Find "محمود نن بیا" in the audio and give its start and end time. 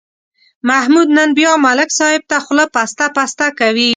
0.69-1.53